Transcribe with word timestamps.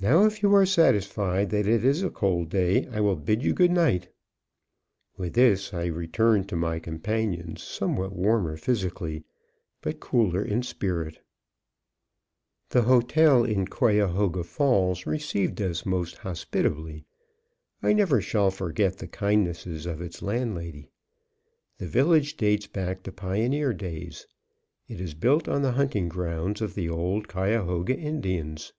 Now, 0.00 0.24
if 0.24 0.42
you 0.42 0.54
are 0.54 0.64
satisfied 0.64 1.50
that 1.50 1.66
it 1.66 1.84
is 1.84 2.02
a 2.02 2.08
cold 2.08 2.48
day, 2.48 2.86
I 2.90 3.00
will 3.00 3.16
bid 3.16 3.42
you 3.42 3.52
good 3.52 3.70
night." 3.70 4.08
With 5.18 5.34
this 5.34 5.74
I 5.74 5.84
returned 5.88 6.48
to 6.48 6.56
my 6.56 6.78
companions, 6.78 7.62
somewhat 7.62 8.14
warmer 8.16 8.56
physically, 8.56 9.24
but 9.82 10.00
cooler 10.00 10.42
in 10.42 10.62
spirit. 10.62 11.18
The 12.70 12.84
hotel 12.84 13.44
in 13.44 13.66
Cuyahoga 13.68 14.42
Falls 14.42 15.04
received 15.04 15.60
us 15.60 15.84
most 15.84 16.16
hospitably; 16.16 17.04
I 17.82 17.92
never 17.92 18.22
shall 18.22 18.50
forget 18.50 18.96
the 18.96 19.06
kindnesses 19.06 19.84
of 19.84 20.00
its 20.00 20.22
landlady. 20.22 20.88
The 21.76 21.88
village 21.88 22.38
dates 22.38 22.68
back 22.68 23.02
to 23.02 23.12
pioneer 23.12 23.74
days. 23.74 24.26
It 24.88 24.98
is 24.98 25.12
built 25.12 25.46
on 25.46 25.60
the 25.60 25.72
hunting 25.72 26.08
grounds 26.08 26.62
of 26.62 26.74
the 26.74 26.88
old 26.88 27.28
Cuyahoga 27.28 27.94
Indians. 27.94 28.72